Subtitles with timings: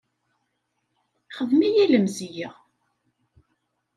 [1.37, 2.49] Xdem-iyi lemzeyya.